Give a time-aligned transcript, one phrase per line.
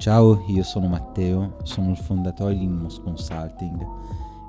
[0.00, 3.86] Ciao, io sono Matteo, sono il fondatore di Inmos Consulting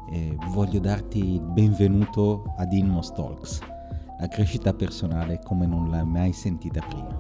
[0.10, 3.60] e voglio darti il benvenuto ad Inmos Talks,
[4.18, 7.20] la crescita personale come non l'hai mai sentita prima.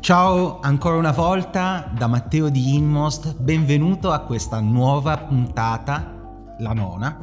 [0.00, 6.12] Ciao ancora una volta da Matteo di Inmost, benvenuto a questa nuova puntata,
[6.58, 7.16] la nona,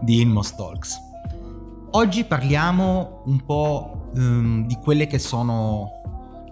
[0.00, 1.12] di Inmost Talks.
[1.96, 6.00] Oggi parliamo un po' um, di quelle che sono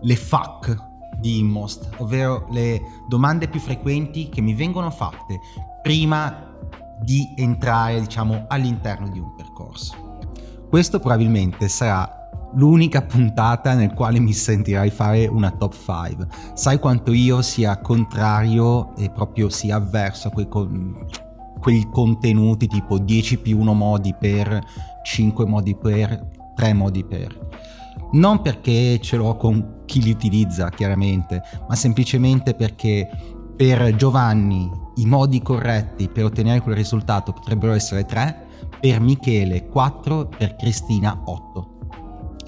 [0.01, 0.77] le FAQ
[1.19, 5.41] di Inmost, ovvero le domande più frequenti che mi vengono fatte
[5.83, 6.49] prima
[7.01, 10.21] di entrare, diciamo, all'interno di un percorso.
[10.71, 12.09] Questo probabilmente sarà
[12.55, 16.29] l'unica puntata nel quale mi sentirai fare una top 5.
[16.55, 21.05] Sai quanto io sia contrario e proprio sia avverso a quei, con-
[21.63, 24.61] quei contenuti tipo 10 più 1 modi per
[25.05, 27.49] 5 modi per, 3 modi per.
[28.15, 33.09] Non perché ce l'ho con chi li utilizza, chiaramente, ma semplicemente perché
[33.57, 38.47] per Giovanni i modi corretti per ottenere quel risultato potrebbero essere 3,
[38.81, 41.69] per Michele 4, per Cristina 8.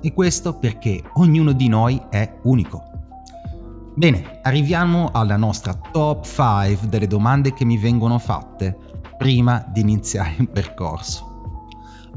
[0.03, 2.83] E questo perché ognuno di noi è unico.
[3.95, 8.94] Bene, arriviamo alla nostra top 5 delle domande che mi vengono fatte
[9.25, 11.33] prima di iniziare il percorso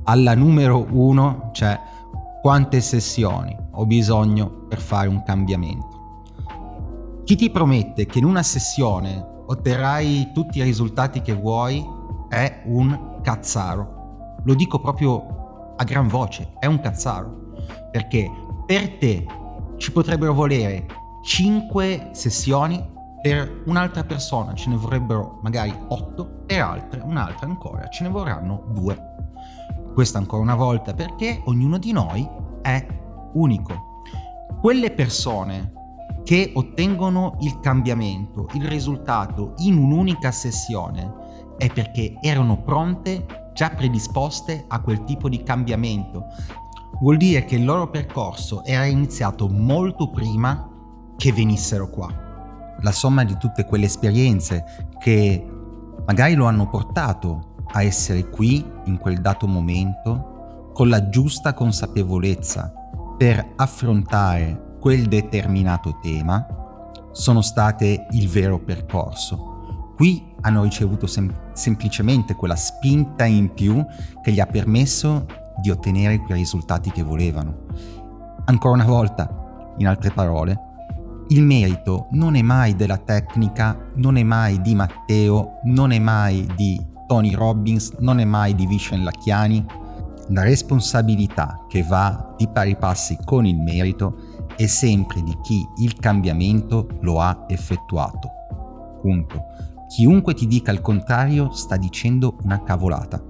[0.10, 1.80] alla numero uno c'è
[2.42, 6.24] quante sessioni ho bisogno per fare un cambiamento.
[7.24, 11.86] Chi ti promette che in una sessione otterrai tutti i risultati che vuoi
[12.30, 14.36] è un cazzaro.
[14.44, 17.54] Lo dico proprio a gran voce, è un cazzaro.
[17.92, 18.32] Perché
[18.66, 19.26] per te
[19.78, 20.86] ci potrebbero volere
[21.24, 22.82] 5 sessioni,
[23.22, 28.64] per un'altra persona ce ne vorrebbero magari 8, per altre un'altra ancora ce ne vorranno
[28.74, 29.16] 2.
[29.94, 32.28] Questo ancora una volta perché ognuno di noi
[32.62, 32.86] è
[33.34, 34.02] unico.
[34.60, 35.74] Quelle persone
[36.24, 44.66] che ottengono il cambiamento, il risultato in un'unica sessione è perché erano pronte, già predisposte
[44.68, 46.26] a quel tipo di cambiamento.
[47.00, 50.70] Vuol dire che il loro percorso era iniziato molto prima
[51.16, 52.27] che venissero qua.
[52.82, 54.64] La somma di tutte quelle esperienze
[55.00, 55.46] che
[56.06, 62.72] magari lo hanno portato a essere qui in quel dato momento con la giusta consapevolezza
[63.18, 66.46] per affrontare quel determinato tema
[67.12, 69.94] sono state il vero percorso.
[69.96, 73.84] Qui hanno ricevuto sem- semplicemente quella spinta in più
[74.22, 75.26] che gli ha permesso
[75.60, 77.66] di ottenere quei risultati che volevano.
[78.46, 80.67] Ancora una volta, in altre parole,
[81.30, 86.48] il merito non è mai della tecnica, non è mai di Matteo, non è mai
[86.56, 89.66] di Tony Robbins non è mai di Vishen Lacchiani,
[90.30, 95.96] la responsabilità che va di pari passi con il merito è sempre di chi il
[95.96, 98.30] cambiamento lo ha effettuato.
[99.02, 99.46] Punto.
[99.88, 103.24] Chiunque ti dica il contrario sta dicendo una cavolata.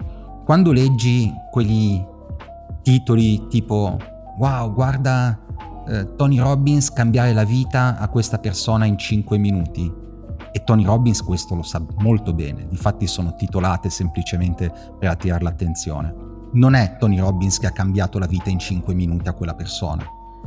[0.44, 2.04] Quando leggi quegli
[2.82, 3.96] titoli tipo
[4.40, 5.40] wow, guarda
[5.88, 10.06] eh, Tony Robbins cambiare la vita a questa persona in 5 minuti,
[10.52, 16.14] e Tony Robbins questo lo sa molto bene, difatti sono titolate semplicemente per attirare l'attenzione.
[16.54, 20.04] Non è Tony Robbins che ha cambiato la vita in 5 minuti a quella persona,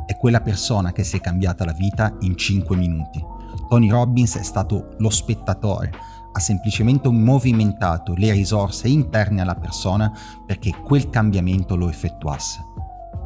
[0.06, 3.24] è quella persona che si è cambiata la vita in 5 minuti.
[3.68, 5.92] Tony Robbins è stato lo spettatore,
[6.32, 10.12] ha semplicemente movimentato le risorse interne alla persona
[10.44, 12.69] perché quel cambiamento lo effettuasse.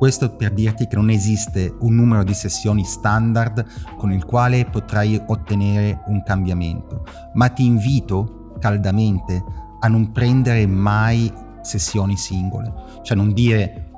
[0.05, 3.65] Questo per dirti che non esiste un numero di sessioni standard
[3.97, 9.43] con il quale potrai ottenere un cambiamento, ma ti invito caldamente
[9.81, 11.33] a non prendere mai
[11.63, 12.71] sessioni singole,
[13.03, 13.93] cioè non dire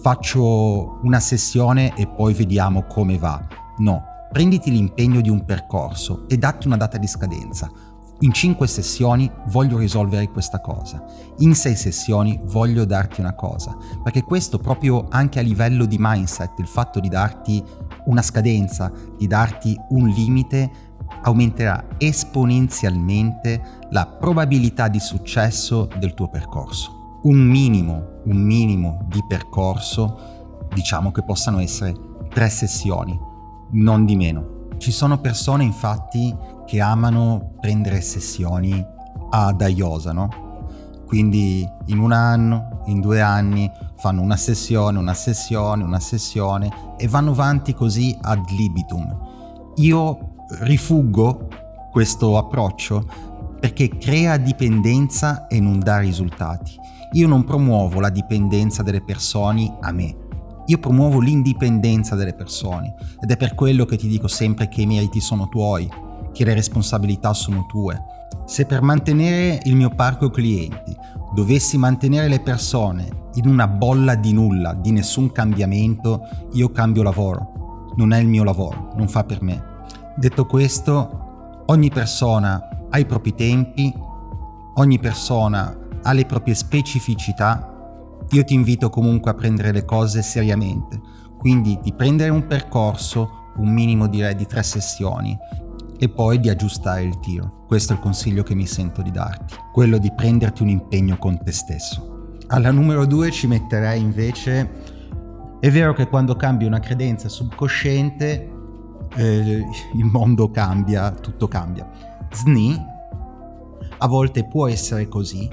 [0.00, 3.46] faccio una sessione e poi vediamo come va.
[3.80, 7.70] No, prenditi l'impegno di un percorso e datti una data di scadenza
[8.20, 11.04] in cinque sessioni voglio risolvere questa cosa,
[11.38, 16.58] in sei sessioni voglio darti una cosa, perché questo proprio anche a livello di mindset,
[16.58, 17.62] il fatto di darti
[18.06, 20.70] una scadenza, di darti un limite,
[21.22, 27.20] aumenterà esponenzialmente la probabilità di successo del tuo percorso.
[27.22, 31.94] Un minimo, un minimo di percorso, diciamo che possano essere
[32.28, 33.18] tre sessioni,
[33.70, 34.56] non di meno.
[34.76, 36.34] Ci sono persone infatti
[36.68, 38.84] che amano prendere sessioni
[39.30, 40.28] ad aiosa, no?
[41.06, 47.08] Quindi in un anno, in due anni fanno una sessione, una sessione, una sessione e
[47.08, 49.72] vanno avanti così ad libitum.
[49.76, 51.48] Io rifuggo
[51.90, 53.02] questo approccio
[53.58, 56.72] perché crea dipendenza e non dà risultati.
[57.12, 60.14] Io non promuovo la dipendenza delle persone a me,
[60.66, 64.86] io promuovo l'indipendenza delle persone ed è per quello che ti dico sempre che i
[64.86, 65.88] meriti sono tuoi,
[66.32, 68.00] che le responsabilità sono tue.
[68.46, 70.96] Se per mantenere il mio parco clienti
[71.34, 76.22] dovessi mantenere le persone in una bolla di nulla, di nessun cambiamento,
[76.52, 77.92] io cambio lavoro.
[77.96, 79.62] Non è il mio lavoro, non fa per me.
[80.16, 83.92] Detto questo, ogni persona ha i propri tempi,
[84.74, 87.76] ogni persona ha le proprie specificità
[88.30, 91.00] io ti invito comunque a prendere le cose seriamente,
[91.38, 95.36] quindi di prendere un percorso, un minimo direi di tre sessioni
[95.98, 97.64] e poi di aggiustare il tiro.
[97.66, 101.42] Questo è il consiglio che mi sento di darti, quello di prenderti un impegno con
[101.42, 102.36] te stesso.
[102.46, 104.70] Alla numero due ci metterei invece,
[105.60, 108.56] è vero che quando cambi una credenza subconsciente
[109.16, 109.64] eh,
[109.94, 111.90] il mondo cambia, tutto cambia.
[112.30, 112.96] SNI
[113.98, 115.48] a volte può essere così,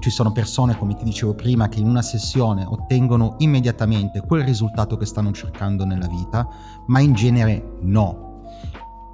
[0.00, 4.96] ci sono persone, come ti dicevo prima, che in una sessione ottengono immediatamente quel risultato
[4.96, 6.48] che stanno cercando nella vita,
[6.86, 8.29] ma in genere no.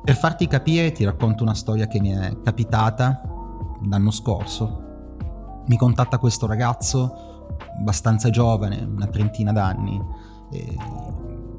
[0.07, 3.23] Per farti capire ti racconto una storia che mi è capitata
[3.89, 5.65] l'anno scorso.
[5.67, 10.01] Mi contatta questo ragazzo abbastanza giovane, una trentina d'anni,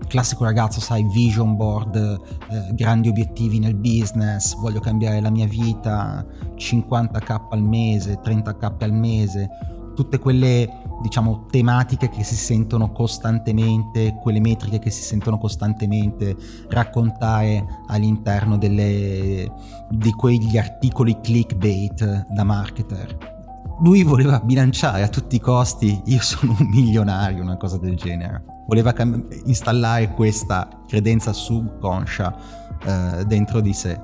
[0.07, 6.25] classico ragazzo, sai, vision board, eh, grandi obiettivi nel business, voglio cambiare la mia vita,
[6.55, 9.49] 50k al mese, 30k al mese,
[9.93, 16.35] tutte quelle diciamo tematiche che si sentono costantemente, quelle metriche che si sentono costantemente
[16.69, 19.51] raccontare all'interno delle,
[19.89, 23.35] di quegli articoli clickbait da marketer.
[23.79, 28.55] Lui voleva bilanciare a tutti i costi, io sono un milionario, una cosa del genere
[28.67, 32.35] voleva cam- installare questa credenza subconscia
[32.83, 33.99] eh, dentro di sé.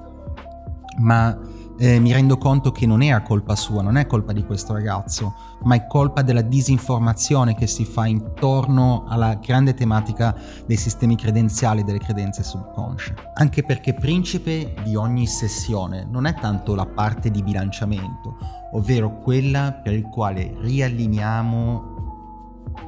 [0.98, 1.38] Ma
[1.78, 5.34] eh, mi rendo conto che non era colpa sua, non è colpa di questo ragazzo,
[5.64, 10.36] ma è colpa della disinformazione che si fa intorno alla grande tematica
[10.66, 13.16] dei sistemi credenziali delle credenze subconsce.
[13.36, 18.38] Anche perché principe di ogni sessione non è tanto la parte di bilanciamento,
[18.74, 21.92] ovvero quella per il quale riallineiamo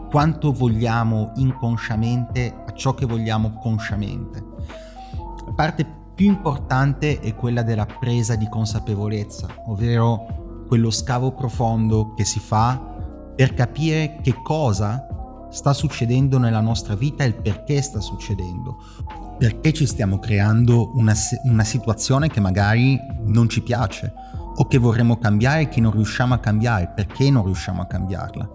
[0.09, 4.43] quanto vogliamo inconsciamente a ciò che vogliamo consciamente.
[5.45, 12.23] La parte più importante è quella della presa di consapevolezza, ovvero quello scavo profondo che
[12.23, 12.93] si fa
[13.35, 15.07] per capire che cosa
[15.51, 18.77] sta succedendo nella nostra vita e il perché sta succedendo.
[19.37, 21.13] Perché ci stiamo creando una,
[21.43, 24.13] una situazione che magari non ci piace
[24.57, 28.49] o che vorremmo cambiare e che non riusciamo a cambiare, perché non riusciamo a cambiarla.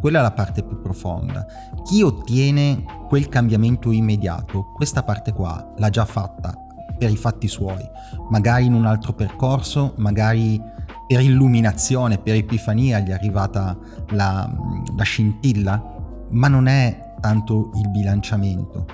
[0.00, 1.46] Quella è la parte più profonda.
[1.84, 6.63] Chi ottiene quel cambiamento immediato, questa parte qua l'ha già fatta
[7.04, 7.86] per i fatti suoi,
[8.30, 10.58] magari in un altro percorso, magari
[11.06, 13.76] per illuminazione, per epifania gli è arrivata
[14.08, 14.50] la,
[14.96, 15.82] la scintilla,
[16.30, 18.86] ma non è tanto il bilanciamento.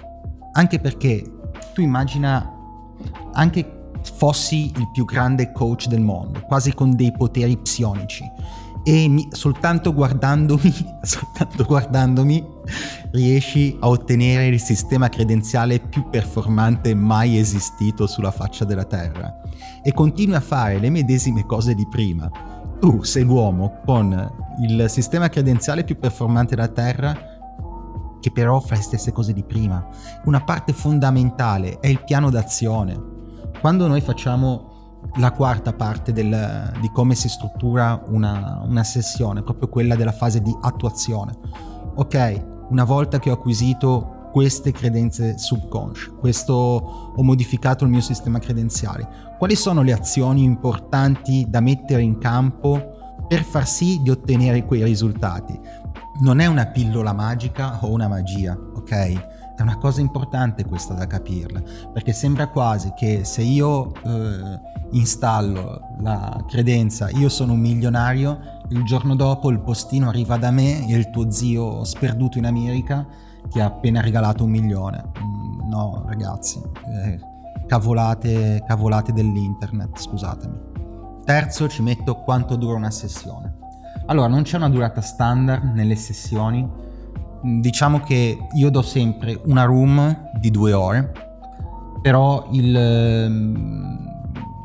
[0.52, 1.24] Anche perché
[1.72, 2.52] tu immagina
[3.32, 8.28] anche fossi il più grande coach del mondo, quasi con dei poteri psionici.
[8.82, 10.72] E mi, soltanto guardandomi,
[11.02, 12.44] soltanto guardandomi,
[13.12, 19.40] riesci a ottenere il sistema credenziale più performante mai esistito sulla faccia della Terra.
[19.82, 22.30] E continui a fare le medesime cose di prima.
[22.80, 24.32] Tu sei l'uomo con
[24.62, 27.38] il sistema credenziale più performante della Terra
[28.20, 29.86] che però fa le stesse cose di prima.
[30.24, 33.18] Una parte fondamentale è il piano d'azione
[33.60, 34.69] quando noi facciamo
[35.16, 40.40] la quarta parte del, di come si struttura una, una sessione, proprio quella della fase
[40.40, 41.32] di attuazione.
[41.94, 48.38] Ok, una volta che ho acquisito queste credenze subconsce, questo ho modificato il mio sistema
[48.38, 54.64] credenziale, quali sono le azioni importanti da mettere in campo per far sì di ottenere
[54.64, 55.58] quei risultati?
[56.20, 59.29] Non è una pillola magica o una magia, ok?
[59.60, 61.60] È una cosa importante questa da capirla,
[61.92, 64.58] perché sembra quasi che se io eh,
[64.92, 68.38] installo la credenza io sono un milionario,
[68.70, 73.06] il giorno dopo il postino arriva da me e il tuo zio sperduto in America
[73.50, 75.10] ti ha appena regalato un milione.
[75.22, 77.20] Mm, no, ragazzi, eh,
[77.66, 80.58] cavolate, cavolate dell'internet, scusatemi.
[81.22, 83.58] Terzo, ci metto quanto dura una sessione.
[84.06, 86.66] Allora, non c'è una durata standard nelle sessioni,
[87.42, 91.12] diciamo che io do sempre una room di due ore,
[92.02, 94.08] però il ehm,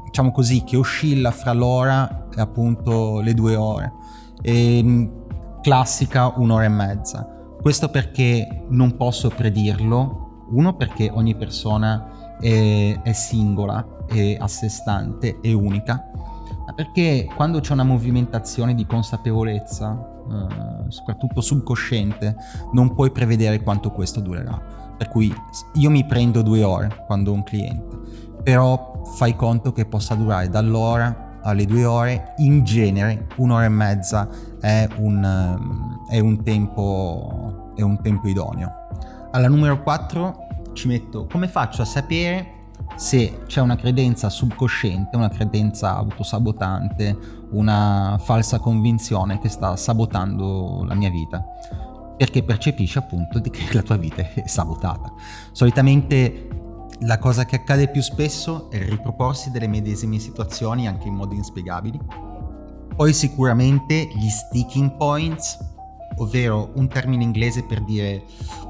[0.06, 3.94] diciamo così che oscilla fra l'ora e appunto le due ore.
[4.42, 5.06] E, mm,
[5.62, 7.28] classica un'ora e mezza.
[7.62, 14.70] Questo perché non posso predirlo, uno perché ogni persona è, è singola, è a sé
[14.70, 16.12] stante, è unica,
[16.76, 22.36] Perché quando c'è una movimentazione di consapevolezza, eh, soprattutto subconsciente,
[22.74, 24.60] non puoi prevedere quanto questo durerà.
[24.98, 25.34] Per cui
[25.74, 27.98] io mi prendo due ore quando ho un cliente,
[28.44, 34.28] però fai conto che possa durare dall'ora alle due ore, in genere un'ora e mezza
[34.60, 38.72] è un, ehm, è un, tempo, è un tempo idoneo.
[39.32, 42.55] Alla numero 4 ci metto come faccio a sapere
[42.96, 47.18] se c'è una credenza subconsciente, una credenza autosabotante,
[47.52, 51.44] una falsa convinzione che sta sabotando la mia vita.
[52.18, 55.12] Perché percepisci appunto che la tua vita è sabotata.
[55.52, 56.48] Solitamente
[57.02, 61.36] la cosa che accade più spesso è il riproporsi delle medesime situazioni anche in modi
[61.36, 62.00] inspiegabili.
[62.96, 65.58] Poi sicuramente gli sticking points,
[66.18, 68.24] ovvero un termine inglese per dire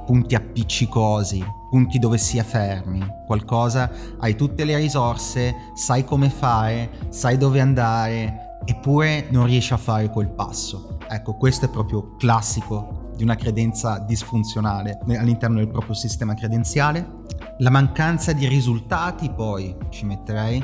[0.08, 6.90] punti appiccicosi, punti dove si è fermi, qualcosa, hai tutte le risorse, sai come fare,
[7.10, 10.98] sai dove andare, eppure non riesci a fare quel passo.
[11.10, 17.24] Ecco, questo è proprio classico di una credenza disfunzionale all'interno del proprio sistema credenziale.
[17.58, 20.64] La mancanza di risultati poi ci metterei,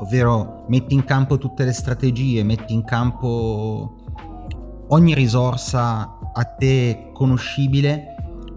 [0.00, 3.94] ovvero metti in campo tutte le strategie, metti in campo
[4.88, 8.11] ogni risorsa a te conoscibile,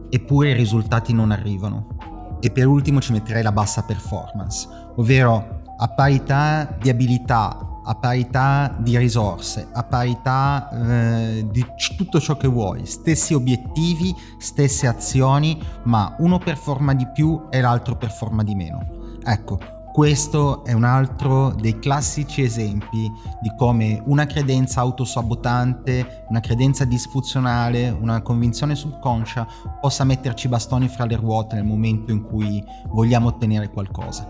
[0.09, 2.37] eppure i risultati non arrivano.
[2.39, 8.75] E per ultimo ci metterei la bassa performance, ovvero a parità di abilità, a parità
[8.79, 11.65] di risorse, a parità eh, di
[11.97, 17.95] tutto ciò che vuoi, stessi obiettivi, stesse azioni, ma uno performa di più e l'altro
[17.95, 19.17] performa di meno.
[19.23, 19.59] Ecco,
[19.95, 23.09] questo è un altro dei classici esempi
[23.41, 29.47] di come una credenza autosabotante, una credenza disfunzionale, una convinzione subconscia
[29.79, 34.27] possa metterci bastoni fra le ruote nel momento in cui vogliamo ottenere qualcosa.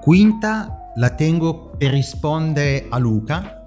[0.00, 3.62] Quinta la tengo per rispondere a Luca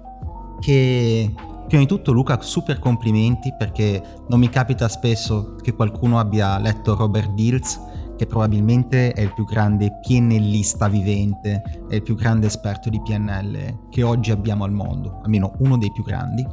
[0.60, 1.32] che
[1.68, 6.94] prima di tutto Luca super complimenti perché non mi capita spesso che qualcuno abbia letto
[6.94, 7.80] Robert Dills
[8.16, 13.88] che probabilmente è il più grande PNLista vivente, è il più grande esperto di PNL
[13.90, 16.46] che oggi abbiamo al mondo, almeno uno dei più grandi.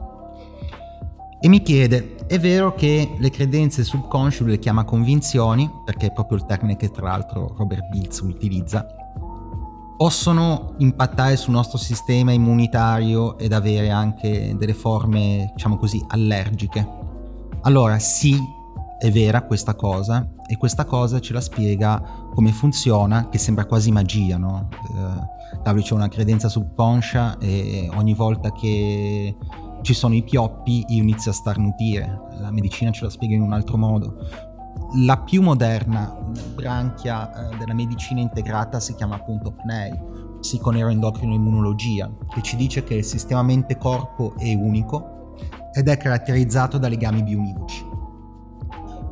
[1.42, 6.38] E mi chiede, è vero che le credenze subconsce le chiama convinzioni, perché è proprio
[6.38, 8.86] il termine che tra l'altro Robert Dills utilizza,
[9.96, 16.88] possono impattare sul nostro sistema immunitario ed avere anche delle forme, diciamo così, allergiche.
[17.62, 18.38] Allora sì,
[19.00, 23.92] è vera questa cosa e questa cosa ce la spiega come funziona, che sembra quasi
[23.92, 24.68] magia, no?
[24.94, 29.36] Eh, c'è una credenza subconscia e ogni volta che
[29.82, 32.22] ci sono i pioppi io inizio a starnutire.
[32.40, 34.18] La medicina ce la spiega in un altro modo.
[34.96, 36.18] La più moderna
[36.54, 39.94] branchia eh, della medicina integrata si chiama appunto PNEI,
[40.42, 45.36] psiconeuroendocrino immunologia, che ci dice che il sistema mente-corpo è unico
[45.74, 47.89] ed è caratterizzato da legami bionivoci.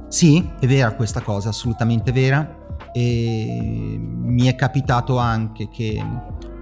[0.07, 2.65] Sì, è vera questa cosa, assolutamente vera.
[2.93, 6.03] E mi è capitato anche che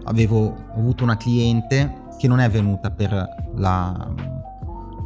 [0.05, 3.11] avevo avuto una cliente che non è venuta per
[3.55, 4.13] la,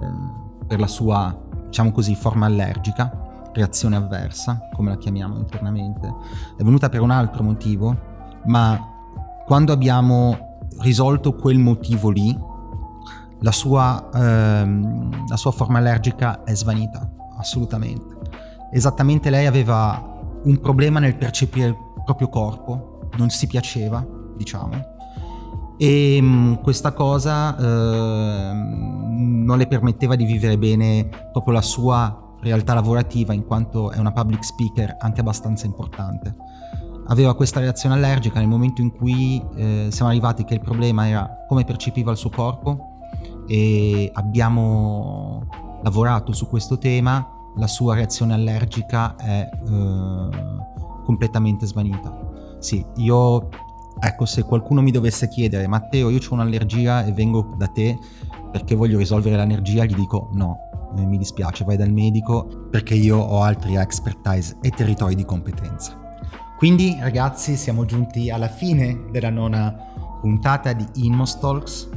[0.01, 3.12] eh, per la sua, diciamo così, forma allergica,
[3.53, 6.08] reazione avversa, come la chiamiamo internamente,
[6.58, 7.98] è venuta per un altro motivo,
[8.46, 8.79] ma
[9.46, 12.38] quando abbiamo risolto quel motivo lì,
[13.41, 18.08] la sua, ehm, la sua forma allergica è svanita, assolutamente.
[18.71, 24.97] Esattamente lei aveva un problema nel percepire il proprio corpo, non si piaceva, diciamo,
[25.81, 32.73] e mm, questa cosa eh, non le permetteva di vivere bene proprio la sua realtà
[32.73, 36.35] lavorativa in quanto è una public speaker anche abbastanza importante.
[37.07, 41.45] Aveva questa reazione allergica nel momento in cui eh, siamo arrivati che il problema era
[41.47, 42.97] come percepiva il suo corpo
[43.47, 45.47] e abbiamo
[45.81, 47.25] lavorato su questo tema,
[47.59, 50.29] la sua reazione allergica è eh,
[51.03, 52.57] completamente svanita.
[52.59, 53.49] Sì, io,
[53.99, 57.97] ecco, se qualcuno mi dovesse chiedere, Matteo, io ho un'allergia e vengo da te
[58.51, 60.57] perché voglio risolvere l'allergia, gli dico no,
[60.97, 65.97] eh, mi dispiace, vai dal medico perché io ho altri expertise e territori di competenza.
[66.57, 69.73] Quindi ragazzi siamo giunti alla fine della nona
[70.19, 71.89] puntata di Inmos Talks.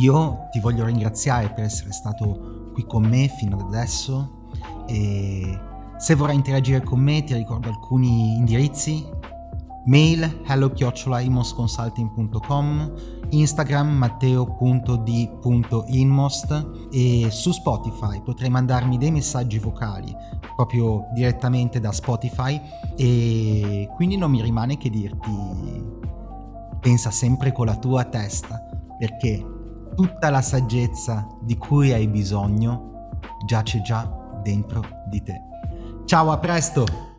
[0.00, 4.38] Io ti voglio ringraziare per essere stato qui con me fino ad adesso
[4.86, 5.58] e
[5.98, 9.04] se vorrai interagire con me ti ricordo alcuni indirizzi.
[9.86, 12.92] Mail hello-imosconsulting.com
[13.30, 20.14] Instagram matteo.d.inmost e su Spotify potrai mandarmi dei messaggi vocali
[20.54, 22.60] proprio direttamente da Spotify.
[22.96, 25.88] E quindi non mi rimane che dirti
[26.80, 28.60] pensa sempre con la tua testa
[28.98, 29.44] perché
[29.94, 35.40] tutta la saggezza di cui hai bisogno giace già dentro di te.
[36.06, 37.09] Ciao, a presto!